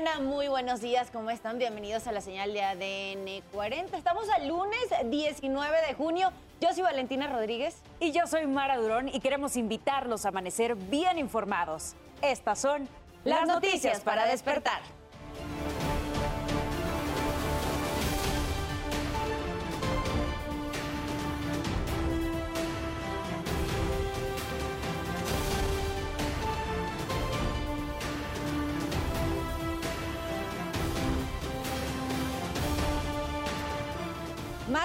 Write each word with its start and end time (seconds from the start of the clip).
mañana, 0.00 0.20
muy 0.20 0.46
buenos 0.46 0.80
días, 0.80 1.10
¿cómo 1.12 1.28
están? 1.30 1.58
Bienvenidos 1.58 2.06
a 2.06 2.12
la 2.12 2.20
señal 2.20 2.52
de 2.52 2.62
ADN 2.62 3.42
40. 3.52 3.96
Estamos 3.96 4.28
al 4.30 4.46
lunes 4.46 4.78
19 5.06 5.86
de 5.88 5.94
junio. 5.94 6.30
Yo 6.60 6.72
soy 6.72 6.82
Valentina 6.82 7.26
Rodríguez. 7.26 7.82
Y 7.98 8.12
yo 8.12 8.28
soy 8.28 8.46
Mara 8.46 8.76
Durón 8.76 9.08
y 9.08 9.18
queremos 9.18 9.56
invitarlos 9.56 10.24
a 10.24 10.28
amanecer 10.28 10.76
bien 10.76 11.18
informados. 11.18 11.96
Estas 12.22 12.60
son 12.60 12.88
las, 13.24 13.48
noticias 13.48 14.00
para 14.00 14.26
despertar. 14.26 14.82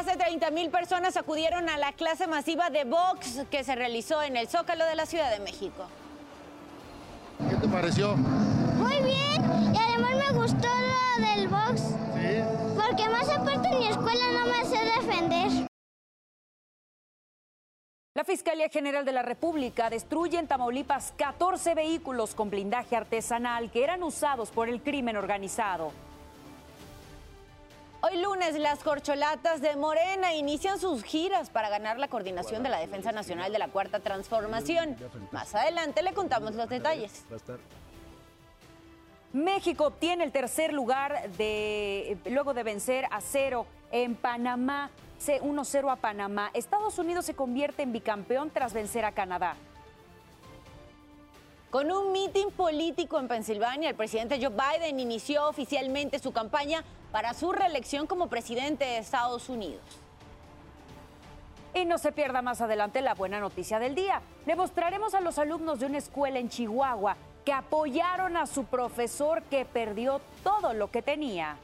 Más 0.03 0.17
de 0.17 0.25
30 0.25 0.51
mil 0.51 0.69
personas 0.69 1.15
acudieron 1.15 1.69
a 1.69 1.77
la 1.77 1.93
clase 1.93 2.27
masiva 2.27 2.69
de 2.69 2.83
Vox 2.83 3.45
que 3.49 3.63
se 3.63 3.73
realizó 3.73 4.21
en 4.21 4.35
el 4.35 4.49
Zócalo 4.49 4.83
de 4.85 4.95
la 4.95 5.05
Ciudad 5.05 5.31
de 5.31 5.39
México. 5.39 5.85
¿Qué 7.49 7.55
te 7.55 7.67
pareció? 7.69 8.17
Muy 8.17 8.97
bien, 8.97 9.73
y 9.73 9.77
además 9.77 10.15
me 10.15 10.37
gustó 10.37 10.67
lo 10.67 11.25
del 11.25 11.47
box. 11.47 11.81
Sí. 11.81 12.43
Porque 12.75 13.07
más 13.07 13.29
aparte 13.29 13.69
en 13.69 13.79
mi 13.79 13.87
escuela 13.87 14.25
no 14.33 14.45
me 14.47 14.65
sé 14.65 14.83
defender. 14.83 15.67
La 18.13 18.25
Fiscalía 18.25 18.67
General 18.67 19.05
de 19.05 19.13
la 19.13 19.21
República 19.21 19.89
destruye 19.89 20.37
en 20.37 20.47
Tamaulipas 20.47 21.13
14 21.15 21.75
vehículos 21.75 22.35
con 22.35 22.49
blindaje 22.49 22.97
artesanal 22.97 23.71
que 23.71 23.85
eran 23.85 24.03
usados 24.03 24.51
por 24.51 24.67
el 24.67 24.81
crimen 24.81 25.15
organizado. 25.15 25.93
Hoy 28.05 28.17
lunes 28.17 28.59
las 28.59 28.83
corcholatas 28.83 29.61
de 29.61 29.77
Morena 29.77 30.33
inician 30.33 30.77
sus 30.77 31.03
giras 31.03 31.49
para 31.49 31.69
ganar 31.69 31.99
la 31.99 32.09
coordinación 32.09 32.61
de 32.61 32.67
la 32.67 32.77
Defensa 32.77 33.13
Nacional 33.13 33.53
de 33.53 33.59
la 33.59 33.69
Cuarta 33.69 34.01
Transformación. 34.01 34.97
Más 35.31 35.55
adelante 35.55 36.03
le 36.03 36.13
contamos 36.13 36.53
los 36.53 36.67
detalles. 36.67 37.23
México 39.31 39.85
obtiene 39.85 40.25
el 40.25 40.33
tercer 40.33 40.73
lugar 40.73 41.31
de, 41.37 42.17
luego 42.25 42.53
de 42.53 42.63
vencer 42.63 43.05
a 43.09 43.21
cero 43.21 43.65
en 43.89 44.15
Panamá, 44.15 44.91
1-0 45.25 45.89
a 45.89 45.95
Panamá. 45.95 46.51
Estados 46.53 46.99
Unidos 46.99 47.25
se 47.25 47.35
convierte 47.35 47.83
en 47.83 47.93
bicampeón 47.93 48.49
tras 48.49 48.73
vencer 48.73 49.05
a 49.05 49.13
Canadá. 49.13 49.55
Con 51.69 51.89
un 51.89 52.11
mitin 52.11 52.51
político 52.51 53.17
en 53.17 53.29
Pensilvania, 53.29 53.89
el 53.89 53.95
presidente 53.95 54.39
Joe 54.41 54.51
Biden 54.53 54.99
inició 54.99 55.47
oficialmente 55.47 56.19
su 56.19 56.33
campaña 56.33 56.83
para 57.13 57.35
su 57.35 57.51
reelección 57.51 58.07
como 58.07 58.27
presidente 58.27 58.85
de 58.85 58.97
Estados 58.97 59.47
Unidos. 59.47 59.83
Y 61.75 61.85
no 61.85 61.99
se 61.99 62.11
pierda 62.11 62.41
más 62.41 62.59
adelante 62.59 63.01
la 63.01 63.13
buena 63.13 63.39
noticia 63.39 63.77
del 63.77 63.93
día. 63.93 64.23
Le 64.47 64.55
mostraremos 64.55 65.13
a 65.13 65.21
los 65.21 65.37
alumnos 65.37 65.79
de 65.79 65.85
una 65.85 65.99
escuela 65.99 66.39
en 66.39 66.49
Chihuahua 66.49 67.15
que 67.45 67.53
apoyaron 67.53 68.35
a 68.35 68.47
su 68.47 68.65
profesor 68.65 69.43
que 69.43 69.63
perdió 69.63 70.21
todo 70.43 70.73
lo 70.73 70.89
que 70.89 71.03
tenía. 71.03 71.57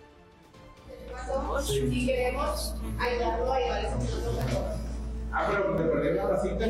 Y 1.68 2.06
queremos 2.06 2.76
ayudarlo 3.00 3.52
a 3.52 3.60
llevar 3.60 3.86
ese 3.86 3.96
mundo 3.96 4.34
mejor. 4.34 4.66
Ah, 5.32 5.48
pero 5.50 5.76
te 5.76 5.84
perdemos 5.84 6.32
la 6.32 6.42
cinta. 6.42 6.66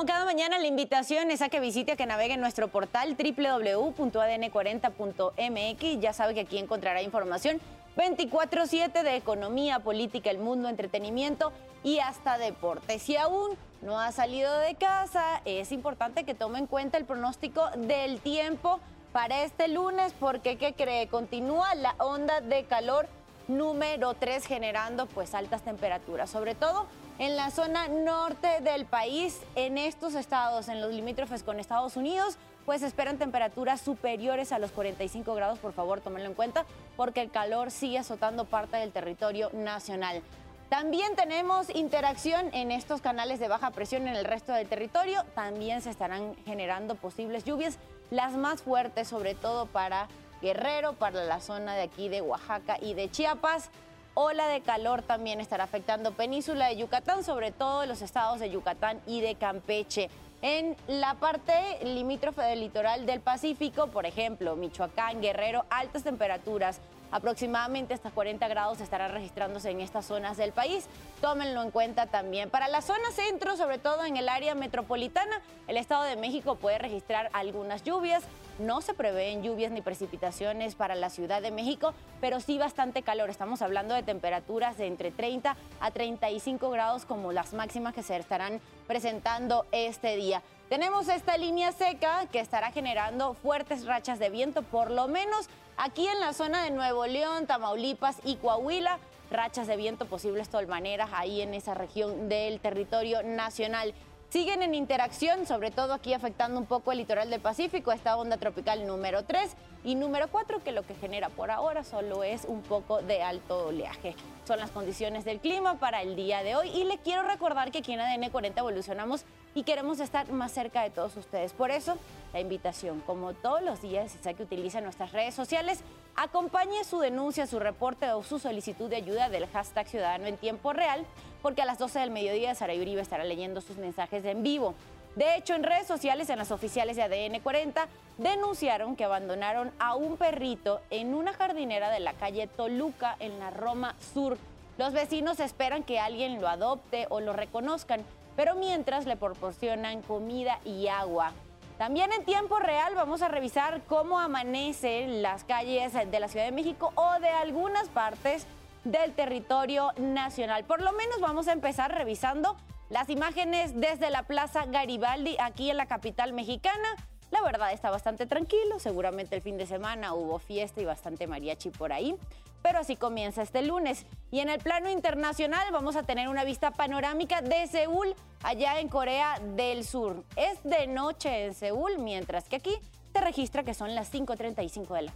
Como 0.00 0.10
cada 0.10 0.24
mañana, 0.24 0.58
la 0.58 0.66
invitación 0.66 1.30
es 1.30 1.42
a 1.42 1.50
que 1.50 1.60
visite, 1.60 1.92
a 1.92 1.96
que 1.96 2.06
navegue 2.06 2.32
en 2.32 2.40
nuestro 2.40 2.68
portal 2.68 3.18
www.adn40.mx. 3.18 6.00
Ya 6.00 6.14
sabe 6.14 6.32
que 6.32 6.40
aquí 6.40 6.56
encontrará 6.56 7.02
información 7.02 7.60
24-7 7.98 9.02
de 9.02 9.16
economía, 9.16 9.80
política, 9.80 10.30
el 10.30 10.38
mundo, 10.38 10.70
entretenimiento 10.70 11.52
y 11.84 11.98
hasta 11.98 12.38
deporte. 12.38 12.98
Si 12.98 13.18
aún 13.18 13.58
no 13.82 14.00
ha 14.00 14.10
salido 14.10 14.58
de 14.60 14.74
casa, 14.74 15.42
es 15.44 15.70
importante 15.70 16.24
que 16.24 16.32
tome 16.32 16.60
en 16.60 16.66
cuenta 16.66 16.96
el 16.96 17.04
pronóstico 17.04 17.68
del 17.76 18.22
tiempo 18.22 18.80
para 19.12 19.42
este 19.42 19.68
lunes, 19.68 20.14
porque 20.18 20.56
¿qué 20.56 20.72
cree? 20.72 21.08
Continúa 21.08 21.74
la 21.74 21.94
onda 21.98 22.40
de 22.40 22.64
calor 22.64 23.06
número 23.48 24.14
3 24.14 24.46
generando 24.46 25.04
pues 25.04 25.34
altas 25.34 25.60
temperaturas, 25.60 26.30
sobre 26.30 26.54
todo 26.54 26.86
en 27.20 27.36
la 27.36 27.50
zona 27.50 27.86
norte 27.86 28.62
del 28.62 28.86
país, 28.86 29.40
en 29.54 29.76
estos 29.76 30.14
estados, 30.14 30.68
en 30.68 30.80
los 30.80 30.90
limítrofes 30.90 31.42
con 31.42 31.60
Estados 31.60 31.96
Unidos, 31.98 32.38
pues 32.64 32.82
esperan 32.82 33.18
temperaturas 33.18 33.82
superiores 33.82 34.52
a 34.52 34.58
los 34.58 34.70
45 34.70 35.34
grados, 35.34 35.58
por 35.58 35.74
favor, 35.74 36.00
tómenlo 36.00 36.30
en 36.30 36.34
cuenta, 36.34 36.64
porque 36.96 37.20
el 37.20 37.30
calor 37.30 37.70
sigue 37.70 37.98
azotando 37.98 38.46
parte 38.46 38.78
del 38.78 38.90
territorio 38.90 39.50
nacional. 39.52 40.22
También 40.70 41.14
tenemos 41.14 41.68
interacción 41.74 42.48
en 42.54 42.70
estos 42.70 43.02
canales 43.02 43.38
de 43.38 43.48
baja 43.48 43.70
presión 43.70 44.08
en 44.08 44.16
el 44.16 44.24
resto 44.24 44.52
del 44.52 44.66
territorio. 44.66 45.22
También 45.34 45.82
se 45.82 45.90
estarán 45.90 46.36
generando 46.46 46.94
posibles 46.94 47.44
lluvias, 47.44 47.76
las 48.10 48.32
más 48.32 48.62
fuertes 48.62 49.08
sobre 49.08 49.34
todo 49.34 49.66
para 49.66 50.08
Guerrero, 50.40 50.94
para 50.94 51.22
la 51.24 51.40
zona 51.40 51.74
de 51.74 51.82
aquí 51.82 52.08
de 52.08 52.22
Oaxaca 52.22 52.78
y 52.80 52.94
de 52.94 53.10
Chiapas. 53.10 53.68
Ola 54.14 54.48
de 54.48 54.60
calor 54.60 55.02
también 55.02 55.40
estará 55.40 55.64
afectando 55.64 56.12
península 56.12 56.66
de 56.66 56.76
Yucatán, 56.76 57.22
sobre 57.22 57.52
todo 57.52 57.86
los 57.86 58.02
estados 58.02 58.40
de 58.40 58.50
Yucatán 58.50 59.00
y 59.06 59.20
de 59.20 59.36
Campeche. 59.36 60.10
En 60.42 60.76
la 60.88 61.14
parte 61.14 61.78
limítrofe 61.84 62.42
del 62.42 62.60
litoral 62.60 63.06
del 63.06 63.20
Pacífico, 63.20 63.86
por 63.86 64.06
ejemplo, 64.06 64.56
Michoacán, 64.56 65.20
Guerrero, 65.20 65.64
altas 65.70 66.02
temperaturas, 66.02 66.80
aproximadamente 67.10 67.94
hasta 67.94 68.10
40 68.10 68.46
grados 68.48 68.80
estarán 68.80 69.12
registrándose 69.12 69.70
en 69.70 69.80
estas 69.80 70.06
zonas 70.06 70.36
del 70.36 70.52
país. 70.52 70.86
Tómenlo 71.20 71.62
en 71.62 71.70
cuenta 71.70 72.06
también. 72.06 72.50
Para 72.50 72.68
la 72.68 72.82
zona 72.82 73.10
centro, 73.12 73.56
sobre 73.56 73.78
todo 73.78 74.04
en 74.04 74.16
el 74.16 74.28
área 74.28 74.54
metropolitana, 74.54 75.40
el 75.68 75.76
Estado 75.76 76.04
de 76.04 76.16
México 76.16 76.56
puede 76.56 76.78
registrar 76.78 77.30
algunas 77.32 77.82
lluvias. 77.82 78.22
No 78.58 78.80
se 78.82 78.92
prevén 78.92 79.42
lluvias 79.42 79.72
ni 79.72 79.80
precipitaciones 79.80 80.74
para 80.74 80.94
la 80.94 81.08
Ciudad 81.08 81.40
de 81.40 81.50
México, 81.50 81.94
pero 82.20 82.40
sí 82.40 82.58
bastante 82.58 83.02
calor. 83.02 83.30
Estamos 83.30 83.62
hablando 83.62 83.94
de 83.94 84.02
temperaturas 84.02 84.76
de 84.76 84.86
entre 84.86 85.10
30 85.10 85.56
a 85.80 85.90
35 85.90 86.70
grados 86.70 87.06
como 87.06 87.32
las 87.32 87.54
máximas 87.54 87.94
que 87.94 88.02
se 88.02 88.16
estarán 88.16 88.60
presentando 88.86 89.66
este 89.72 90.16
día. 90.16 90.42
Tenemos 90.68 91.08
esta 91.08 91.36
línea 91.36 91.72
seca 91.72 92.26
que 92.30 92.38
estará 92.38 92.70
generando 92.70 93.34
fuertes 93.34 93.86
rachas 93.86 94.20
de 94.20 94.30
viento, 94.30 94.62
por 94.62 94.92
lo 94.92 95.08
menos 95.08 95.48
aquí 95.80 96.06
en 96.06 96.20
la 96.20 96.34
zona 96.34 96.62
de 96.62 96.70
Nuevo 96.70 97.06
León, 97.06 97.46
Tamaulipas 97.46 98.18
y 98.24 98.36
Coahuila. 98.36 98.98
Rachas 99.30 99.66
de 99.66 99.76
viento 99.76 100.04
posibles 100.04 100.50
maneras 100.68 101.10
ahí 101.14 101.40
en 101.40 101.54
esa 101.54 101.72
región 101.72 102.28
del 102.28 102.60
territorio 102.60 103.22
nacional. 103.22 103.94
Siguen 104.28 104.62
en 104.62 104.74
interacción, 104.74 105.46
sobre 105.46 105.70
todo 105.70 105.94
aquí 105.94 106.12
afectando 106.12 106.60
un 106.60 106.66
poco 106.66 106.92
el 106.92 106.98
litoral 106.98 107.30
del 107.30 107.40
Pacífico, 107.40 107.92
esta 107.92 108.16
onda 108.16 108.36
tropical 108.36 108.86
número 108.86 109.24
3 109.24 109.56
y 109.82 109.94
número 109.94 110.28
4, 110.28 110.62
que 110.62 110.70
lo 110.72 110.82
que 110.82 110.94
genera 110.94 111.30
por 111.30 111.50
ahora 111.50 111.82
solo 111.82 112.22
es 112.22 112.44
un 112.44 112.62
poco 112.62 113.00
de 113.02 113.22
alto 113.22 113.68
oleaje. 113.68 114.14
Son 114.46 114.58
las 114.58 114.70
condiciones 114.70 115.24
del 115.24 115.40
clima 115.40 115.80
para 115.80 116.02
el 116.02 116.14
día 116.14 116.42
de 116.42 116.56
hoy 116.56 116.68
y 116.68 116.84
le 116.84 116.98
quiero 116.98 117.22
recordar 117.22 117.72
que 117.72 117.78
aquí 117.78 117.92
en 117.92 118.00
ADN 118.00 118.30
40 118.30 118.60
evolucionamos 118.60 119.24
y 119.54 119.62
queremos 119.64 120.00
estar 120.00 120.30
más 120.32 120.52
cerca 120.52 120.82
de 120.82 120.90
todos 120.90 121.16
ustedes. 121.16 121.52
Por 121.52 121.70
eso, 121.70 121.96
la 122.32 122.40
invitación, 122.40 123.00
como 123.00 123.32
todos 123.34 123.62
los 123.62 123.82
días, 123.82 124.12
si 124.12 124.34
que 124.34 124.42
utiliza 124.42 124.80
nuestras 124.80 125.12
redes 125.12 125.34
sociales, 125.34 125.80
acompañe 126.16 126.84
su 126.84 127.00
denuncia, 127.00 127.46
su 127.46 127.58
reporte 127.58 128.10
o 128.12 128.22
su 128.22 128.38
solicitud 128.38 128.88
de 128.88 128.96
ayuda 128.96 129.28
del 129.28 129.46
hashtag 129.48 129.88
Ciudadano 129.88 130.26
en 130.26 130.36
tiempo 130.36 130.72
real, 130.72 131.04
porque 131.42 131.62
a 131.62 131.64
las 131.64 131.78
12 131.78 131.98
del 131.98 132.10
mediodía 132.10 132.54
Sara 132.54 132.74
Uribe 132.74 133.00
estará 133.00 133.24
leyendo 133.24 133.60
sus 133.60 133.76
mensajes 133.76 134.24
en 134.24 134.42
vivo. 134.42 134.74
De 135.16 135.34
hecho, 135.34 135.54
en 135.54 135.64
redes 135.64 135.88
sociales, 135.88 136.30
en 136.30 136.38
las 136.38 136.52
oficiales 136.52 136.96
de 136.96 137.02
ADN 137.02 137.40
40, 137.40 137.88
denunciaron 138.18 138.94
que 138.94 139.04
abandonaron 139.04 139.72
a 139.80 139.96
un 139.96 140.16
perrito 140.16 140.80
en 140.90 141.14
una 141.14 141.32
jardinera 141.32 141.90
de 141.90 141.98
la 141.98 142.12
calle 142.12 142.46
Toluca, 142.46 143.16
en 143.18 143.38
la 143.40 143.50
Roma 143.50 143.96
Sur. 144.14 144.38
Los 144.78 144.92
vecinos 144.92 145.40
esperan 145.40 145.82
que 145.82 145.98
alguien 145.98 146.40
lo 146.40 146.48
adopte 146.48 147.06
o 147.10 147.20
lo 147.20 147.32
reconozcan, 147.32 148.04
pero 148.40 148.54
mientras 148.54 149.04
le 149.04 149.18
proporcionan 149.18 150.00
comida 150.00 150.60
y 150.64 150.88
agua. 150.88 151.34
También 151.76 152.10
en 152.10 152.24
tiempo 152.24 152.58
real 152.58 152.94
vamos 152.94 153.20
a 153.20 153.28
revisar 153.28 153.82
cómo 153.82 154.18
amanecen 154.18 155.20
las 155.20 155.44
calles 155.44 155.92
de 155.92 156.20
la 156.20 156.26
Ciudad 156.26 156.46
de 156.46 156.50
México 156.50 156.90
o 156.94 157.20
de 157.20 157.28
algunas 157.28 157.90
partes 157.90 158.46
del 158.84 159.12
territorio 159.12 159.92
nacional. 159.98 160.64
Por 160.64 160.80
lo 160.80 160.92
menos 160.92 161.20
vamos 161.20 161.48
a 161.48 161.52
empezar 161.52 161.94
revisando 161.94 162.56
las 162.88 163.10
imágenes 163.10 163.78
desde 163.78 164.08
la 164.08 164.22
Plaza 164.22 164.64
Garibaldi 164.64 165.36
aquí 165.38 165.68
en 165.68 165.76
la 165.76 165.84
capital 165.84 166.32
mexicana. 166.32 166.88
La 167.30 167.42
verdad 167.42 167.74
está 167.74 167.90
bastante 167.90 168.24
tranquilo, 168.24 168.78
seguramente 168.78 169.36
el 169.36 169.42
fin 169.42 169.58
de 169.58 169.66
semana 169.66 170.14
hubo 170.14 170.38
fiesta 170.38 170.80
y 170.80 170.86
bastante 170.86 171.26
mariachi 171.26 171.68
por 171.68 171.92
ahí. 171.92 172.16
Pero 172.62 172.78
así 172.78 172.96
comienza 172.96 173.42
este 173.42 173.62
lunes. 173.62 174.06
Y 174.30 174.40
en 174.40 174.48
el 174.48 174.58
plano 174.58 174.90
internacional 174.90 175.66
vamos 175.72 175.96
a 175.96 176.02
tener 176.02 176.28
una 176.28 176.44
vista 176.44 176.70
panorámica 176.70 177.42
de 177.42 177.66
Seúl, 177.66 178.14
allá 178.42 178.80
en 178.80 178.88
Corea 178.88 179.40
del 179.56 179.84
Sur. 179.84 180.24
Es 180.36 180.62
de 180.64 180.86
noche 180.86 181.46
en 181.46 181.54
Seúl, 181.54 181.98
mientras 181.98 182.48
que 182.48 182.56
aquí 182.56 182.76
se 183.12 183.20
registra 183.20 183.64
que 183.64 183.74
son 183.74 183.94
las 183.94 184.12
5.35 184.12 184.94
de 184.94 185.02
la 185.02 185.12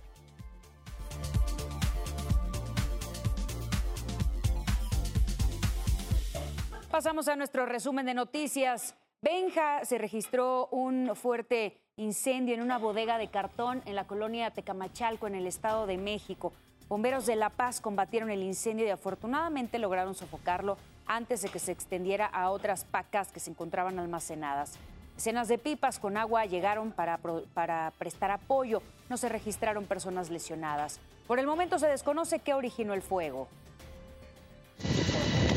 Pasamos 6.90 7.26
a 7.26 7.34
nuestro 7.34 7.66
resumen 7.66 8.06
de 8.06 8.14
noticias. 8.14 8.94
Benja 9.20 9.84
se 9.84 9.98
registró 9.98 10.68
un 10.68 11.16
fuerte 11.16 11.80
incendio 11.96 12.54
en 12.54 12.62
una 12.62 12.78
bodega 12.78 13.18
de 13.18 13.26
cartón 13.26 13.82
en 13.84 13.96
la 13.96 14.06
colonia 14.06 14.52
Tecamachalco, 14.52 15.26
en 15.26 15.34
el 15.34 15.48
Estado 15.48 15.88
de 15.88 15.98
México. 15.98 16.52
Bomberos 16.88 17.24
de 17.24 17.36
La 17.36 17.48
Paz 17.48 17.80
combatieron 17.80 18.30
el 18.30 18.42
incendio 18.42 18.86
y 18.86 18.90
afortunadamente 18.90 19.78
lograron 19.78 20.14
sofocarlo 20.14 20.76
antes 21.06 21.42
de 21.42 21.48
que 21.48 21.58
se 21.58 21.72
extendiera 21.72 22.26
a 22.26 22.50
otras 22.50 22.84
pacas 22.84 23.32
que 23.32 23.40
se 23.40 23.50
encontraban 23.50 23.98
almacenadas. 23.98 24.74
Escenas 25.16 25.48
de 25.48 25.58
pipas 25.58 25.98
con 25.98 26.16
agua 26.16 26.44
llegaron 26.44 26.92
para, 26.92 27.18
para 27.54 27.92
prestar 27.98 28.30
apoyo. 28.30 28.82
No 29.08 29.16
se 29.16 29.28
registraron 29.28 29.86
personas 29.86 30.28
lesionadas. 30.28 31.00
Por 31.26 31.38
el 31.38 31.46
momento 31.46 31.78
se 31.78 31.86
desconoce 31.86 32.40
qué 32.40 32.52
originó 32.52 32.94
el 32.94 33.02
fuego. 33.02 33.48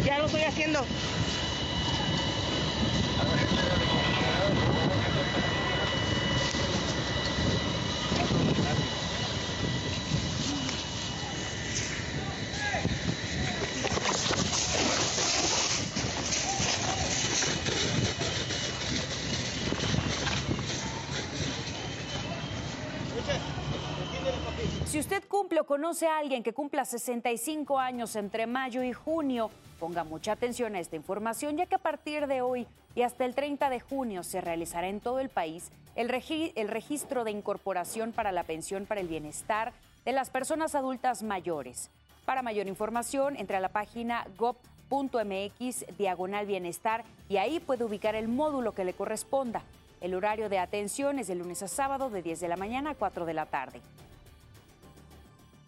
Ya 0.06 0.20
lo 0.20 0.26
estoy 0.26 0.44
haciendo. 0.44 0.80
Si 24.88 25.00
usted 25.00 25.24
cumple 25.28 25.57
o 25.57 25.57
conoce 25.68 26.08
a 26.08 26.18
alguien 26.18 26.44
que 26.44 26.54
cumpla 26.54 26.86
65 26.86 27.78
años 27.78 28.16
entre 28.16 28.48
mayo 28.48 28.84
y 28.84 28.94
junio, 28.94 29.52
ponga 29.82 30.06
mucha 30.06 30.32
atención 30.32 30.76
a 30.76 30.80
esta 30.80 30.96
información, 30.96 31.58
ya 31.58 31.66
que 31.66 31.76
a 31.76 31.80
partir 31.80 32.26
de 32.26 32.42
hoy 32.42 32.66
y 32.96 33.02
hasta 33.02 33.26
el 33.26 33.36
30 33.36 33.70
de 33.70 33.82
junio 33.82 34.24
se 34.24 34.40
realizará 34.40 34.88
en 34.88 35.02
todo 35.02 35.20
el 35.20 35.28
país 35.28 35.70
el, 35.96 36.08
registro 36.08 37.26
de 37.26 37.32
incorporación 37.32 38.14
para 38.14 38.32
la 38.32 38.44
pensión 38.44 38.86
para 38.86 39.02
el 39.02 39.10
bienestar 39.10 39.74
de 40.06 40.14
las 40.14 40.30
personas 40.30 40.74
adultas 40.74 41.22
mayores. 41.22 41.92
Para 42.24 42.42
mayor 42.42 42.68
información, 42.68 43.36
entre 43.36 43.58
a 43.58 43.60
la 43.60 43.70
página 43.70 44.26
gov.mx 44.38 45.98
diagonal 45.98 46.46
bienestar 46.46 47.04
y 47.28 47.38
ahí 47.38 47.60
puede 47.60 47.84
ubicar 47.84 48.16
el 48.16 48.30
módulo 48.30 48.72
que 48.72 48.86
le 48.86 48.94
corresponda. 48.94 49.64
El 50.00 50.16
horario 50.16 50.48
de 50.48 50.60
atención 50.60 51.20
es 51.20 51.28
de 51.28 51.36
lunes 51.36 51.62
a 51.62 51.68
sábado 51.68 52.10
de 52.10 52.22
10 52.22 52.40
de 52.40 52.48
la 52.48 52.56
mañana 52.56 52.92
a 52.92 52.96
4 52.96 53.26
de 53.26 53.34
la 53.34 53.48
tarde. 53.48 53.82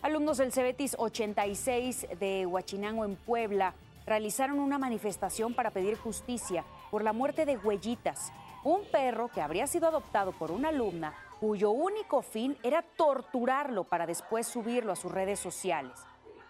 Alumnos 0.01 0.37
del 0.37 0.53
Cebetis 0.53 0.95
86 0.97 2.07
de 2.21 2.45
Huachinango 2.45 3.03
en 3.03 3.17
Puebla 3.17 3.73
realizaron 4.05 4.61
una 4.61 4.77
manifestación 4.77 5.53
para 5.53 5.71
pedir 5.71 5.97
justicia 5.97 6.63
por 6.89 7.03
la 7.03 7.11
muerte 7.11 7.45
de 7.45 7.57
Huellitas, 7.57 8.31
un 8.63 8.85
perro 8.85 9.27
que 9.27 9.41
habría 9.41 9.67
sido 9.67 9.89
adoptado 9.89 10.31
por 10.31 10.51
una 10.51 10.69
alumna 10.69 11.13
cuyo 11.41 11.71
único 11.71 12.21
fin 12.21 12.57
era 12.63 12.81
torturarlo 12.81 13.83
para 13.83 14.05
después 14.05 14.47
subirlo 14.47 14.93
a 14.93 14.95
sus 14.95 15.11
redes 15.11 15.37
sociales. 15.39 15.99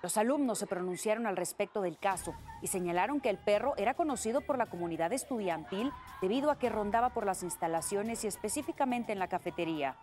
Los 0.04 0.18
alumnos 0.18 0.60
se 0.60 0.68
pronunciaron 0.68 1.26
al 1.26 1.36
respecto 1.36 1.82
del 1.82 1.98
caso 1.98 2.36
y 2.62 2.68
señalaron 2.68 3.20
que 3.20 3.32
el 3.32 3.40
perro 3.40 3.74
era 3.78 3.96
conocido 3.96 4.42
por 4.42 4.60
la 4.60 4.68
comunidad 4.68 5.12
estudiantil 5.12 5.92
debido 6.22 6.52
a 6.52 6.60
que 6.60 6.70
rondaba 6.70 7.10
por 7.10 7.26
las 7.26 7.42
instalaciones 7.42 8.24
y 8.24 8.28
específicamente 8.28 9.12
en 9.12 9.18
la 9.18 9.28
cafetería. 9.28 9.96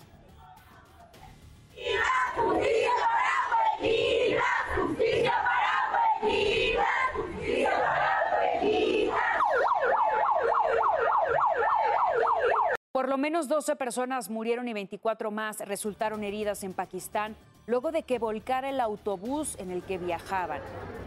Menos 13.26 13.48
12 13.48 13.74
personas 13.74 14.30
murieron 14.30 14.68
y 14.68 14.72
24 14.72 15.32
más 15.32 15.58
resultaron 15.58 16.22
heridas 16.22 16.62
en 16.62 16.72
Pakistán 16.72 17.34
luego 17.66 17.90
de 17.90 18.04
que 18.04 18.20
volcara 18.20 18.70
el 18.70 18.78
autobús 18.78 19.56
en 19.58 19.72
el 19.72 19.82
que 19.82 19.98
viajaban. 19.98 20.60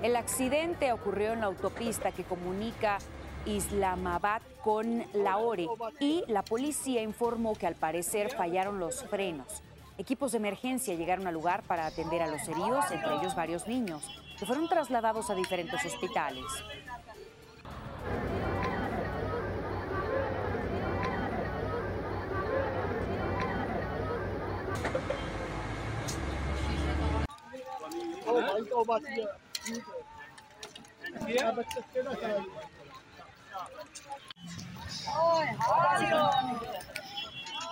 El 0.03 0.17
accidente 0.17 0.91
ocurrió 0.91 1.31
en 1.31 1.39
la 1.39 1.45
autopista 1.45 2.11
que 2.11 2.25
comunica 2.25 2.97
Islamabad 3.45 4.41
con 4.61 5.05
Lahore 5.13 5.69
y 6.01 6.25
la 6.27 6.43
policía 6.43 7.01
informó 7.01 7.55
que 7.55 7.67
al 7.67 7.75
parecer 7.75 8.35
fallaron 8.35 8.81
los 8.81 9.01
frenos. 9.05 9.63
Equipos 9.97 10.33
de 10.33 10.39
emergencia 10.39 10.95
llegaron 10.95 11.25
al 11.25 11.35
lugar 11.35 11.63
para 11.63 11.85
atender 11.85 12.21
a 12.21 12.27
los 12.27 12.45
heridos, 12.49 12.83
entre 12.91 13.15
ellos 13.15 13.33
varios 13.33 13.65
niños, 13.65 14.03
que 14.37 14.45
fueron 14.45 14.67
trasladados 14.67 15.29
a 15.29 15.35
diferentes 15.35 15.85
hospitales. 15.85 16.43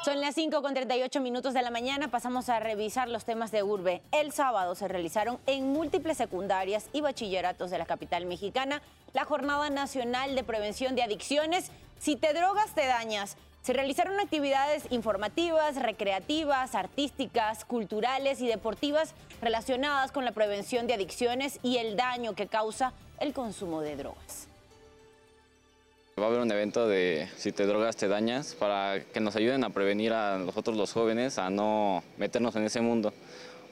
Son 0.06 0.22
las 0.22 0.36
5 0.36 0.62
con 0.62 0.74
38 0.74 1.20
minutos 1.20 1.54
de 1.54 1.62
la 1.62 1.70
mañana. 1.70 2.10
Pasamos 2.10 2.48
a 2.48 2.60
revisar 2.60 3.10
los 3.10 3.26
temas 3.26 3.52
de 3.52 3.64
urbe. 3.64 4.02
El 4.12 4.32
sábado 4.32 4.74
se 4.76 4.88
realizaron 4.88 5.38
en 5.46 5.74
múltiples 5.74 6.16
secundarias 6.18 6.90
y 6.94 7.02
bachilleratos 7.02 7.72
de 7.72 7.78
la 7.78 7.86
capital 7.86 8.26
mexicana 8.26 8.82
la 9.14 9.26
Jornada 9.26 9.70
Nacional 9.70 10.36
de 10.36 10.44
Prevención 10.44 10.96
de 10.96 11.04
Adicciones. 11.04 11.72
Si 12.00 12.16
te 12.16 12.34
drogas, 12.34 12.74
te 12.76 12.86
dañas. 12.86 13.36
Se 13.68 13.74
realizaron 13.74 14.18
actividades 14.22 14.86
informativas, 14.92 15.76
recreativas, 15.76 16.74
artísticas, 16.74 17.66
culturales 17.66 18.40
y 18.40 18.48
deportivas 18.48 19.14
relacionadas 19.42 20.14
con 20.14 20.24
la 20.24 20.32
prevención 20.32 20.88
de 20.88 20.94
adicciones 20.94 21.60
y 21.64 21.76
el 21.76 21.98
daño 21.98 22.34
que 22.34 22.48
causa 22.48 22.94
el 23.20 23.34
consumo 23.34 23.82
de 23.82 23.98
drogas. 23.98 24.48
Va 26.18 26.24
a 26.24 26.28
haber 26.28 26.40
un 26.40 26.50
evento 26.50 26.88
de 26.88 27.28
si 27.36 27.52
te 27.52 27.66
drogas 27.66 27.98
te 27.98 28.08
dañas 28.08 28.56
para 28.56 29.04
que 29.04 29.20
nos 29.20 29.36
ayuden 29.36 29.66
a 29.66 29.70
prevenir 29.72 30.14
a 30.14 30.38
nosotros 30.38 30.78
los 30.78 30.94
jóvenes 30.94 31.38
a 31.38 31.50
no 31.50 32.06
meternos 32.16 32.56
en 32.56 32.64
ese 32.64 32.80
mundo, 32.80 33.12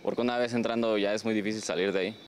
porque 0.04 0.20
una 0.20 0.38
vez 0.38 0.54
entrando 0.54 0.98
ya 0.98 1.14
es 1.14 1.24
muy 1.24 1.34
difícil 1.34 1.62
salir 1.62 1.94
de 1.94 2.00
ahí. 2.00 2.20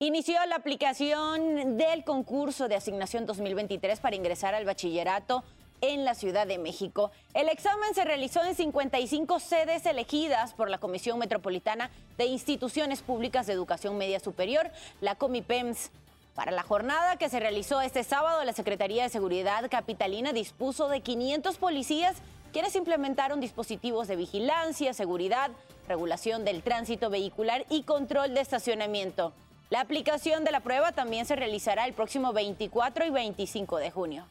Inició 0.00 0.34
la 0.46 0.56
aplicación 0.56 1.78
del 1.78 2.04
concurso 2.04 2.68
de 2.68 2.74
asignación 2.74 3.24
2023 3.24 4.00
para 4.00 4.16
ingresar 4.16 4.54
al 4.54 4.66
bachillerato 4.66 5.44
en 5.82 6.04
la 6.04 6.14
Ciudad 6.14 6.46
de 6.46 6.58
México. 6.58 7.10
El 7.34 7.48
examen 7.48 7.94
se 7.94 8.04
realizó 8.04 8.42
en 8.42 8.54
55 8.54 9.38
sedes 9.40 9.84
elegidas 9.84 10.54
por 10.54 10.70
la 10.70 10.78
Comisión 10.78 11.18
Metropolitana 11.18 11.90
de 12.16 12.26
Instituciones 12.26 13.02
Públicas 13.02 13.46
de 13.46 13.52
Educación 13.52 13.98
Media 13.98 14.20
Superior, 14.20 14.70
la 15.00 15.16
COMIPEMS. 15.16 15.90
Para 16.34 16.52
la 16.52 16.62
jornada 16.62 17.16
que 17.16 17.28
se 17.28 17.40
realizó 17.40 17.82
este 17.82 18.04
sábado, 18.04 18.42
la 18.44 18.54
Secretaría 18.54 19.02
de 19.02 19.10
Seguridad 19.10 19.68
Capitalina 19.70 20.32
dispuso 20.32 20.88
de 20.88 21.00
500 21.02 21.58
policías 21.58 22.16
quienes 22.52 22.76
implementaron 22.76 23.40
dispositivos 23.40 24.08
de 24.08 24.16
vigilancia, 24.16 24.94
seguridad, 24.94 25.50
regulación 25.88 26.44
del 26.44 26.62
tránsito 26.62 27.10
vehicular 27.10 27.64
y 27.70 27.82
control 27.82 28.34
de 28.34 28.40
estacionamiento. 28.40 29.32
La 29.70 29.80
aplicación 29.80 30.44
de 30.44 30.52
la 30.52 30.60
prueba 30.60 30.92
también 30.92 31.24
se 31.26 31.34
realizará 31.34 31.86
el 31.86 31.94
próximo 31.94 32.32
24 32.32 33.06
y 33.06 33.10
25 33.10 33.78
de 33.78 33.90
junio. 33.90 34.26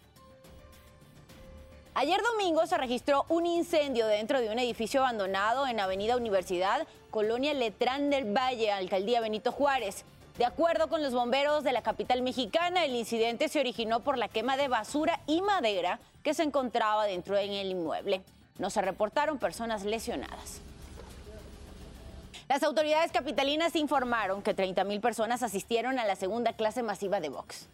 Ayer 1.93 2.21
domingo 2.21 2.65
se 2.67 2.77
registró 2.77 3.25
un 3.27 3.45
incendio 3.45 4.07
dentro 4.07 4.39
de 4.39 4.49
un 4.49 4.57
edificio 4.59 5.01
abandonado 5.01 5.67
en 5.67 5.77
Avenida 5.77 6.15
Universidad, 6.15 6.87
Colonia 7.09 7.53
Letrán 7.53 8.09
del 8.09 8.33
Valle, 8.35 8.71
Alcaldía 8.71 9.19
Benito 9.19 9.51
Juárez. 9.51 10.05
De 10.37 10.45
acuerdo 10.45 10.87
con 10.87 11.03
los 11.03 11.13
bomberos 11.13 11.65
de 11.65 11.73
la 11.73 11.83
capital 11.83 12.21
mexicana, 12.21 12.85
el 12.85 12.95
incidente 12.95 13.49
se 13.49 13.59
originó 13.59 13.99
por 13.99 14.17
la 14.17 14.29
quema 14.29 14.55
de 14.55 14.69
basura 14.69 15.19
y 15.27 15.41
madera 15.41 15.99
que 16.23 16.33
se 16.33 16.43
encontraba 16.43 17.05
dentro 17.05 17.35
del 17.35 17.51
inmueble. 17.51 18.21
No 18.57 18.69
se 18.69 18.81
reportaron 18.81 19.37
personas 19.37 19.83
lesionadas. 19.83 20.61
Las 22.47 22.63
autoridades 22.63 23.11
capitalinas 23.11 23.75
informaron 23.75 24.41
que 24.41 24.53
30 24.53 24.85
mil 24.85 25.01
personas 25.01 25.43
asistieron 25.43 25.99
a 25.99 26.05
la 26.05 26.15
segunda 26.15 26.53
clase 26.53 26.83
masiva 26.83 27.19
de 27.19 27.27
box. 27.27 27.67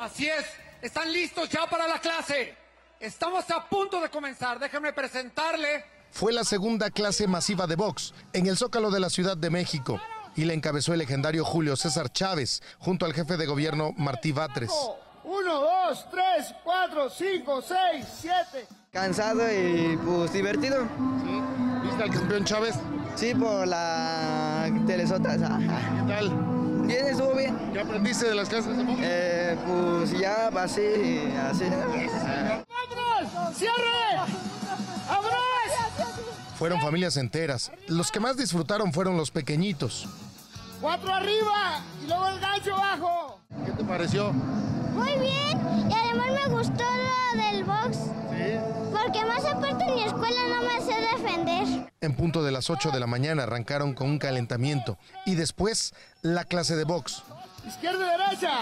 Así 0.00 0.28
es, 0.28 0.44
están 0.82 1.12
listos 1.12 1.48
ya 1.48 1.66
para 1.68 1.86
la 1.86 2.00
clase. 2.00 2.59
Estamos 3.00 3.50
a 3.50 3.66
punto 3.66 3.98
de 3.98 4.10
comenzar. 4.10 4.58
Déjenme 4.58 4.92
presentarle. 4.92 5.84
Fue 6.10 6.34
la 6.34 6.44
segunda 6.44 6.90
clase 6.90 7.26
masiva 7.26 7.66
de 7.66 7.74
box 7.74 8.12
en 8.34 8.46
el 8.46 8.58
Zócalo 8.58 8.90
de 8.90 9.00
la 9.00 9.08
Ciudad 9.08 9.38
de 9.38 9.48
México. 9.48 9.98
y 10.36 10.44
la 10.44 10.52
encabezó 10.52 10.92
el 10.92 11.00
legendario 11.00 11.44
Julio 11.44 11.76
César 11.76 12.12
Chávez, 12.12 12.62
junto 12.78 13.04
al 13.04 13.12
jefe 13.14 13.36
de 13.36 13.46
gobierno 13.46 13.92
Martí 13.96 14.30
Batres. 14.30 14.70
Uno, 15.24 15.60
dos, 15.60 16.06
tres, 16.10 16.54
cuatro, 16.62 17.10
cinco, 17.10 17.60
seis, 17.60 18.06
siete. 18.20 18.68
Cansado 18.92 19.42
y 19.52 19.96
pues 19.96 20.32
divertido. 20.32 20.86
¿Viste 21.82 22.02
al 22.02 22.10
campeón 22.10 22.44
Chávez? 22.44 22.76
Sí, 23.16 23.34
por 23.34 23.66
la 23.66 24.70
telesotas. 24.86 25.36
¿Qué 25.38 26.12
tal? 26.12 26.30
Bien, 26.86 27.06
estuvo 27.06 27.34
bien. 27.34 27.58
¿Qué 27.72 27.80
aprendiste 27.80 28.28
de 28.28 28.34
las 28.34 28.48
clases 28.48 28.76
de 28.76 28.84
box? 28.84 28.98
Eh, 29.02 29.56
pues 29.66 30.18
ya 30.18 30.48
así, 30.48 31.32
así. 31.50 31.64
¡Cierre! 33.54 34.34
¡Vámonos! 35.08 35.40
Fueron 36.58 36.80
familias 36.80 37.16
enteras. 37.16 37.72
Los 37.88 38.10
que 38.10 38.20
más 38.20 38.36
disfrutaron 38.36 38.92
fueron 38.92 39.16
los 39.16 39.30
pequeñitos. 39.30 40.06
Cuatro 40.80 41.12
arriba 41.12 41.80
y 42.02 42.06
luego 42.06 42.26
el 42.28 42.40
gancho 42.40 42.74
abajo. 42.74 43.40
¿Qué 43.64 43.72
te 43.72 43.84
pareció? 43.84 44.32
Muy 44.32 45.12
bien. 45.18 45.90
Y 45.90 45.92
además 45.92 46.26
me 46.32 46.54
gustó 46.54 46.84
lo 46.84 47.42
del 47.42 47.64
box. 47.64 47.96
Sí. 47.96 48.58
Porque 48.92 49.24
más 49.24 49.44
aparte 49.44 49.84
en 49.84 49.94
mi 49.94 50.02
escuela 50.04 50.40
no 50.48 50.62
me 50.62 50.80
sé 50.80 51.00
defender. 51.00 51.92
En 52.00 52.14
punto 52.14 52.42
de 52.42 52.52
las 52.52 52.68
8 52.70 52.90
de 52.90 53.00
la 53.00 53.06
mañana 53.06 53.44
arrancaron 53.44 53.94
con 53.94 54.08
un 54.08 54.18
calentamiento 54.18 54.98
y 55.24 55.36
después 55.36 55.94
la 56.22 56.44
clase 56.44 56.76
de 56.76 56.84
box. 56.84 57.22
Izquierda 57.66 58.06
y 58.06 58.18
derecha. 58.18 58.52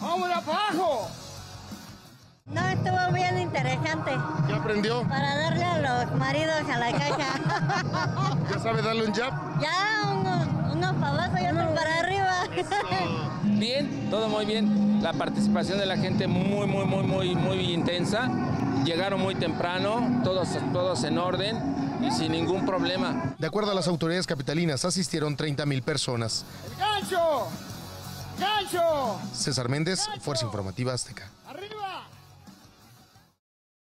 Vamos 0.00 0.30
abajo. 0.30 1.10
No, 2.46 2.60
estuvo 2.68 3.12
bien 3.12 3.38
interesante. 3.40 4.12
¿Qué 4.46 4.54
aprendió? 4.54 5.02
Para 5.08 5.36
darle 5.36 5.64
a 5.64 5.78
los 5.78 6.16
maridos 6.16 6.62
a 6.72 6.78
la 6.78 6.92
caja. 6.92 8.36
¿Ya 8.50 8.58
sabe 8.60 8.82
darle 8.82 9.04
un 9.06 9.12
jab? 9.12 9.32
ya, 9.60 10.12
uno, 10.12 10.72
uno 10.72 11.00
para 11.00 11.12
abajo 11.24 11.36
y 11.42 11.46
otro 11.46 11.74
para 11.74 11.98
arriba. 11.98 12.44
Bien, 13.42 14.08
todo 14.10 14.28
muy 14.28 14.44
bien. 14.44 15.02
La 15.02 15.12
participación 15.12 15.78
de 15.78 15.86
la 15.86 15.96
gente 15.96 16.26
muy, 16.28 16.66
muy, 16.66 16.84
muy, 16.84 17.02
muy, 17.02 17.34
muy 17.34 17.72
intensa. 17.72 18.28
Llegaron 18.84 19.20
muy 19.20 19.34
temprano, 19.34 20.20
todos, 20.22 20.48
todos 20.72 21.02
en 21.02 21.18
orden 21.18 21.56
y 22.00 22.12
sin 22.12 22.30
ningún 22.30 22.64
problema. 22.64 23.34
De 23.38 23.46
acuerdo 23.48 23.72
a 23.72 23.74
las 23.74 23.88
autoridades 23.88 24.26
capitalinas, 24.26 24.84
asistieron 24.84 25.36
30 25.36 25.66
mil 25.66 25.82
personas. 25.82 26.44
¡El 26.70 26.78
gancho! 26.78 27.48
¡Gancho! 28.38 29.18
César 29.32 29.68
Méndez, 29.68 30.06
Fuerza 30.20 30.44
Informativa 30.44 30.92
Azteca. 30.92 31.28
¡Arriba! 31.48 31.65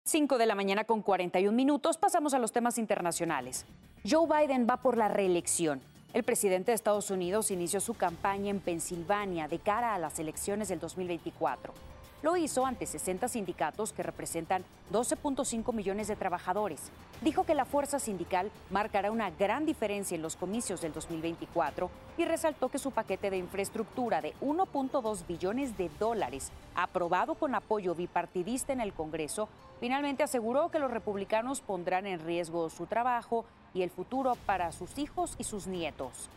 5 0.09 0.39
de 0.39 0.47
la 0.47 0.55
mañana 0.55 0.85
con 0.85 1.03
41 1.03 1.55
minutos. 1.55 1.97
Pasamos 1.97 2.33
a 2.33 2.39
los 2.39 2.51
temas 2.51 2.79
internacionales. 2.79 3.67
Joe 4.09 4.27
Biden 4.27 4.65
va 4.67 4.77
por 4.77 4.97
la 4.97 5.07
reelección. 5.07 5.81
El 6.15 6.23
presidente 6.23 6.71
de 6.71 6.75
Estados 6.75 7.11
Unidos 7.11 7.51
inició 7.51 7.79
su 7.79 7.93
campaña 7.93 8.49
en 8.49 8.59
Pensilvania 8.59 9.47
de 9.47 9.59
cara 9.59 9.93
a 9.93 9.99
las 9.99 10.17
elecciones 10.17 10.69
del 10.69 10.79
2024. 10.79 11.73
Lo 12.21 12.35
hizo 12.35 12.65
ante 12.65 12.85
60 12.85 13.29
sindicatos 13.29 13.93
que 13.93 14.03
representan 14.03 14.65
12.5 14.91 15.73
millones 15.73 16.09
de 16.09 16.17
trabajadores. 16.17 16.91
Dijo 17.21 17.45
que 17.45 17.55
la 17.55 17.63
fuerza 17.63 17.97
sindical 17.97 18.51
marcará 18.69 19.09
una 19.09 19.29
gran 19.29 19.65
diferencia 19.65 20.15
en 20.15 20.21
los 20.21 20.35
comicios 20.35 20.81
del 20.81 20.91
2024 20.91 21.89
y 22.17 22.25
resaltó 22.25 22.67
que 22.67 22.77
su 22.77 22.91
paquete 22.91 23.29
de 23.29 23.37
infraestructura 23.37 24.19
de 24.19 24.33
1.2 24.41 25.27
billones 25.27 25.77
de 25.77 25.89
dólares, 25.97 26.51
aprobado 26.75 27.35
con 27.35 27.55
apoyo 27.55 27.95
bipartidista 27.95 28.73
en 28.73 28.81
el 28.81 28.91
Congreso, 28.91 29.47
finalmente 29.79 30.23
aseguró 30.23 30.69
que 30.71 30.79
los 30.79 30.91
republicanos 30.91 31.61
pondrán 31.61 32.05
en 32.05 32.19
riesgo 32.19 32.69
su 32.69 32.85
trabajo 32.85 33.45
y 33.73 33.83
el 33.83 33.91
futuro 33.91 34.35
para 34.45 34.73
sus 34.73 34.97
hijos 34.97 35.35
y 35.37 35.45
sus 35.45 35.67
nietos. 35.67 36.29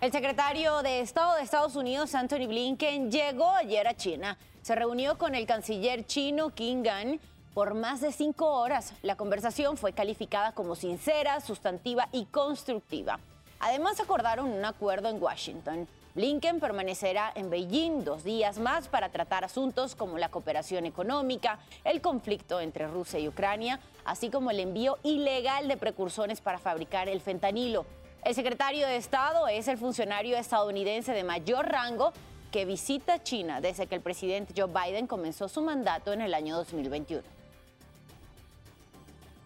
El 0.00 0.12
secretario 0.12 0.80
de 0.82 1.00
Estado 1.00 1.34
de 1.34 1.42
Estados 1.42 1.74
Unidos, 1.74 2.14
Anthony 2.14 2.46
Blinken, 2.46 3.10
llegó 3.10 3.50
ayer 3.50 3.88
a 3.88 3.96
China. 3.96 4.38
Se 4.62 4.76
reunió 4.76 5.18
con 5.18 5.34
el 5.34 5.44
canciller 5.44 6.06
chino 6.06 6.50
Qin 6.50 6.84
Gang 6.84 7.18
por 7.52 7.74
más 7.74 8.00
de 8.00 8.12
cinco 8.12 8.46
horas. 8.46 8.92
La 9.02 9.16
conversación 9.16 9.76
fue 9.76 9.92
calificada 9.92 10.52
como 10.52 10.76
sincera, 10.76 11.40
sustantiva 11.40 12.08
y 12.12 12.26
constructiva. 12.26 13.18
Además, 13.58 13.98
acordaron 13.98 14.46
un 14.46 14.64
acuerdo 14.64 15.08
en 15.08 15.20
Washington. 15.20 15.88
Blinken 16.14 16.60
permanecerá 16.60 17.32
en 17.34 17.50
Beijing 17.50 18.04
dos 18.04 18.22
días 18.22 18.58
más 18.58 18.86
para 18.86 19.08
tratar 19.08 19.44
asuntos 19.44 19.96
como 19.96 20.16
la 20.16 20.28
cooperación 20.28 20.86
económica, 20.86 21.58
el 21.82 22.00
conflicto 22.00 22.60
entre 22.60 22.86
Rusia 22.86 23.18
y 23.18 23.26
Ucrania, 23.26 23.80
así 24.04 24.30
como 24.30 24.52
el 24.52 24.60
envío 24.60 24.98
ilegal 25.02 25.66
de 25.66 25.76
precursores 25.76 26.40
para 26.40 26.58
fabricar 26.58 27.08
el 27.08 27.20
fentanilo. 27.20 27.84
El 28.24 28.34
secretario 28.34 28.86
de 28.86 28.96
Estado 28.96 29.48
es 29.48 29.68
el 29.68 29.78
funcionario 29.78 30.36
estadounidense 30.36 31.12
de 31.12 31.24
mayor 31.24 31.66
rango 31.66 32.12
que 32.50 32.64
visita 32.64 33.22
China 33.22 33.60
desde 33.60 33.86
que 33.86 33.94
el 33.94 34.00
presidente 34.00 34.54
Joe 34.56 34.70
Biden 34.72 35.06
comenzó 35.06 35.48
su 35.48 35.62
mandato 35.62 36.12
en 36.12 36.20
el 36.20 36.34
año 36.34 36.56
2021. 36.56 37.22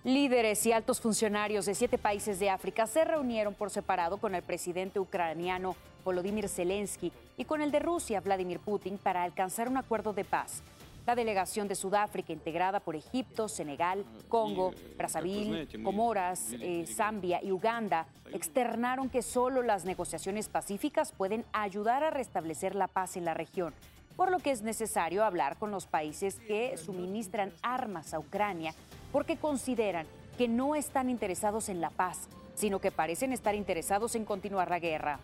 Líderes 0.04 0.66
y 0.66 0.72
altos 0.72 1.00
funcionarios 1.00 1.66
de 1.66 1.76
siete 1.76 1.96
países 1.96 2.40
de 2.40 2.50
África 2.50 2.86
se 2.88 3.04
reunieron 3.04 3.54
por 3.54 3.70
separado 3.70 4.16
con 4.16 4.34
el 4.34 4.42
presidente 4.42 4.98
ucraniano 4.98 5.76
Volodymyr 6.04 6.48
Zelensky 6.48 7.12
y 7.36 7.44
con 7.44 7.62
el 7.62 7.70
de 7.70 7.78
Rusia 7.78 8.20
Vladimir 8.20 8.58
Putin 8.58 8.98
para 8.98 9.22
alcanzar 9.22 9.68
un 9.68 9.76
acuerdo 9.76 10.12
de 10.12 10.24
paz. 10.24 10.62
La 11.06 11.16
delegación 11.16 11.66
de 11.66 11.74
Sudáfrica, 11.74 12.32
integrada 12.32 12.78
por 12.78 12.94
Egipto, 12.94 13.48
Senegal, 13.48 14.04
Congo, 14.28 14.72
Brazzaville, 14.96 15.82
Comoras, 15.82 16.52
eh, 16.60 16.86
Zambia 16.86 17.42
y 17.42 17.50
Uganda, 17.50 18.06
externaron 18.32 19.10
que 19.10 19.22
solo 19.22 19.62
las 19.62 19.84
negociaciones 19.84 20.48
pacíficas 20.48 21.10
pueden 21.10 21.44
ayudar 21.52 22.04
a 22.04 22.10
restablecer 22.10 22.76
la 22.76 22.86
paz 22.86 23.16
en 23.16 23.24
la 23.24 23.34
región, 23.34 23.74
por 24.16 24.30
lo 24.30 24.38
que 24.38 24.52
es 24.52 24.62
necesario 24.62 25.24
hablar 25.24 25.58
con 25.58 25.72
los 25.72 25.86
países 25.86 26.36
que 26.46 26.76
suministran 26.76 27.52
armas 27.62 28.14
a 28.14 28.20
Ucrania, 28.20 28.72
porque 29.10 29.36
consideran 29.36 30.06
que 30.38 30.46
no 30.46 30.76
están 30.76 31.10
interesados 31.10 31.68
en 31.68 31.80
la 31.80 31.90
paz, 31.90 32.28
sino 32.54 32.78
que 32.78 32.92
parecen 32.92 33.32
estar 33.32 33.56
interesados 33.56 34.14
en 34.14 34.24
continuar 34.24 34.70
la 34.70 34.78
guerra. 34.78 35.18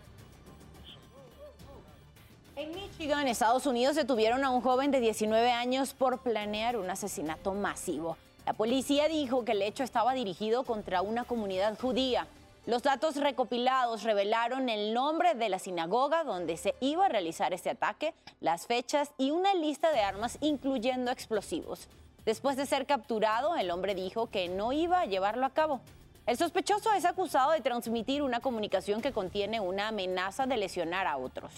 Michigan, 2.99 3.29
Estados 3.29 3.65
Unidos, 3.65 3.95
detuvieron 3.95 4.43
a 4.43 4.51
un 4.51 4.61
joven 4.61 4.91
de 4.91 4.99
19 4.99 5.53
años 5.53 5.95
por 5.95 6.19
planear 6.19 6.77
un 6.77 6.91
asesinato 6.91 7.55
masivo. 7.55 8.17
La 8.45 8.55
policía 8.55 9.07
dijo 9.07 9.45
que 9.45 9.53
el 9.53 9.63
hecho 9.63 9.85
estaba 9.85 10.15
dirigido 10.15 10.65
contra 10.65 11.01
una 11.01 11.23
comunidad 11.23 11.79
judía. 11.79 12.27
Los 12.67 12.83
datos 12.83 13.15
recopilados 13.15 14.03
revelaron 14.03 14.69
el 14.69 14.93
nombre 14.95 15.37
de 15.37 15.49
la 15.49 15.61
sinagoga 15.61 16.25
donde 16.25 16.57
se 16.57 16.75
iba 16.81 17.07
a 17.07 17.09
realizar 17.09 17.55
este 17.55 17.71
ataque, 17.71 18.15
las 18.41 18.67
fechas 18.67 19.13
y 19.17 19.31
una 19.31 19.55
lista 19.55 19.93
de 19.93 20.01
armas 20.01 20.37
incluyendo 20.41 21.13
explosivos. 21.13 21.87
Después 22.25 22.57
de 22.57 22.67
ser 22.67 22.85
capturado, 22.85 23.55
el 23.55 23.71
hombre 23.71 23.95
dijo 23.95 24.27
que 24.27 24.49
no 24.49 24.73
iba 24.73 25.03
a 25.03 25.07
llevarlo 25.07 25.47
a 25.47 25.51
cabo. 25.51 25.81
El 26.27 26.37
sospechoso 26.37 26.93
es 26.93 27.05
acusado 27.05 27.53
de 27.53 27.61
transmitir 27.61 28.23
una 28.23 28.41
comunicación 28.41 29.01
que 29.01 29.13
contiene 29.13 29.61
una 29.61 29.87
amenaza 29.87 30.47
de 30.47 30.57
lesionar 30.57 31.07
a 31.07 31.17
otros. 31.17 31.53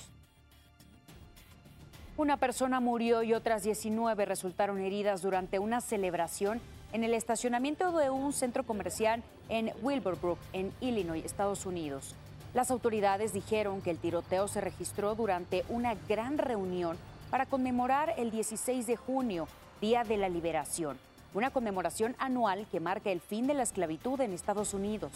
Una 2.21 2.37
persona 2.37 2.81
murió 2.81 3.23
y 3.23 3.33
otras 3.33 3.63
19 3.63 4.27
resultaron 4.27 4.79
heridas 4.79 5.23
durante 5.23 5.59
una 5.59 5.81
celebración 5.81 6.61
en 6.93 7.03
el 7.03 7.15
estacionamiento 7.15 7.97
de 7.97 8.11
un 8.11 8.35
centro 8.35 8.63
comercial 8.63 9.23
en 9.49 9.73
Wilburbrook, 9.81 10.39
en 10.53 10.71
Illinois, 10.83 11.25
Estados 11.25 11.65
Unidos. 11.65 12.15
Las 12.53 12.71
autoridades 12.71 13.33
dijeron 13.33 13.81
que 13.81 13.91
el 13.91 13.97
tiroteo 13.97 14.49
se 14.49 14.61
registró 14.61 15.15
durante 15.15 15.65
una 15.71 15.95
gran 16.11 16.37
reunión 16.37 16.99
para 17.31 17.47
conmemorar 17.47 18.13
el 18.19 18.31
16 18.31 18.87
de 18.87 18.97
junio, 18.97 19.49
Día 19.81 20.05
de 20.05 20.19
la 20.19 20.29
Liberación, 20.29 20.99
una 21.33 21.49
conmemoración 21.49 22.17
anual 22.19 22.67
que 22.71 22.81
marca 22.81 23.11
el 23.11 23.23
fin 23.23 23.47
de 23.47 23.55
la 23.55 23.63
esclavitud 23.63 24.21
en 24.21 24.35
Estados 24.35 24.75
Unidos. 24.75 25.13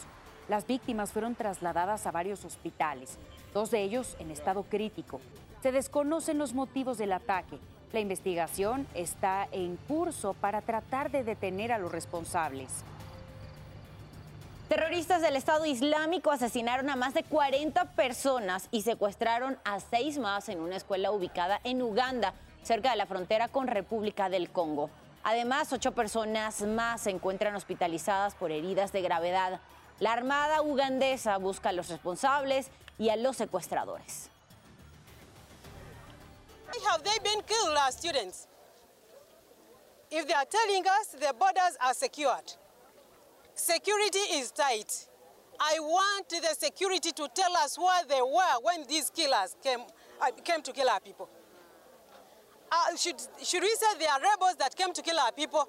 Las 0.48 0.66
víctimas 0.66 1.12
fueron 1.12 1.34
trasladadas 1.34 2.06
a 2.06 2.12
varios 2.12 2.46
hospitales, 2.46 3.18
dos 3.52 3.70
de 3.70 3.82
ellos 3.82 4.16
en 4.20 4.30
estado 4.30 4.62
crítico. 4.62 5.20
Se 5.64 5.72
desconocen 5.72 6.36
los 6.36 6.52
motivos 6.52 6.98
del 6.98 7.14
ataque. 7.14 7.58
La 7.90 8.00
investigación 8.00 8.86
está 8.92 9.48
en 9.50 9.76
curso 9.88 10.34
para 10.34 10.60
tratar 10.60 11.10
de 11.10 11.24
detener 11.24 11.72
a 11.72 11.78
los 11.78 11.90
responsables. 11.90 12.68
Terroristas 14.68 15.22
del 15.22 15.36
Estado 15.36 15.64
Islámico 15.64 16.30
asesinaron 16.30 16.90
a 16.90 16.96
más 16.96 17.14
de 17.14 17.22
40 17.22 17.92
personas 17.92 18.68
y 18.72 18.82
secuestraron 18.82 19.56
a 19.64 19.80
seis 19.80 20.18
más 20.18 20.50
en 20.50 20.60
una 20.60 20.76
escuela 20.76 21.12
ubicada 21.12 21.58
en 21.64 21.80
Uganda, 21.80 22.34
cerca 22.62 22.90
de 22.90 22.96
la 22.96 23.06
frontera 23.06 23.48
con 23.48 23.66
República 23.66 24.28
del 24.28 24.50
Congo. 24.50 24.90
Además, 25.22 25.72
ocho 25.72 25.92
personas 25.92 26.60
más 26.60 27.00
se 27.00 27.10
encuentran 27.10 27.54
hospitalizadas 27.54 28.34
por 28.34 28.52
heridas 28.52 28.92
de 28.92 29.00
gravedad. 29.00 29.60
La 29.98 30.12
Armada 30.12 30.60
ugandesa 30.60 31.38
busca 31.38 31.70
a 31.70 31.72
los 31.72 31.88
responsables 31.88 32.70
y 32.98 33.08
a 33.08 33.16
los 33.16 33.38
secuestradores. 33.38 34.28
Have 36.90 37.02
they 37.04 37.18
been 37.22 37.40
killed, 37.42 37.76
our 37.76 37.92
students? 37.92 38.46
If 40.10 40.26
they 40.28 40.34
are 40.34 40.44
telling 40.44 40.84
us 40.86 41.08
the 41.18 41.34
borders 41.38 41.76
are 41.84 41.94
secured, 41.94 42.52
security 43.54 44.18
is 44.18 44.50
tight, 44.52 45.08
I 45.58 45.78
want 45.80 46.28
the 46.28 46.54
security 46.58 47.10
to 47.12 47.28
tell 47.34 47.56
us 47.56 47.78
where 47.78 48.04
they 48.08 48.20
were 48.20 48.60
when 48.62 48.86
these 48.88 49.10
killers 49.10 49.56
came, 49.62 49.80
uh, 50.20 50.30
came 50.44 50.62
to 50.62 50.72
kill 50.72 50.88
our 50.88 51.00
people. 51.00 51.28
Uh, 52.70 52.96
should, 52.96 53.16
should 53.42 53.62
we 53.62 53.74
say 53.76 53.98
they 53.98 54.06
are 54.06 54.20
rebels 54.20 54.56
that 54.58 54.74
came 54.76 54.92
to 54.92 55.02
kill 55.02 55.18
our 55.18 55.32
people? 55.32 55.68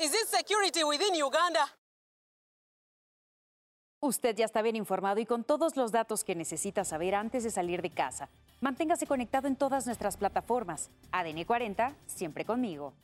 Is 0.00 0.12
it 0.14 0.28
security 0.28 0.84
within 0.84 1.14
Uganda? 1.14 1.66
Usted 4.00 4.36
ya 4.36 4.46
está 4.46 4.62
bien 4.62 4.74
informado 4.74 5.20
y 5.20 5.26
con 5.26 5.44
todos 5.44 5.76
los 5.76 5.92
datos 5.92 6.24
que 6.24 6.34
necesita 6.34 6.84
saber 6.84 7.14
antes 7.14 7.44
de 7.44 7.50
salir 7.50 7.82
de 7.82 7.90
casa. 7.90 8.28
Manténgase 8.62 9.08
conectado 9.08 9.48
en 9.48 9.56
todas 9.56 9.86
nuestras 9.86 10.16
plataformas. 10.16 10.88
ADN 11.10 11.42
40, 11.44 11.96
siempre 12.06 12.44
conmigo. 12.44 12.94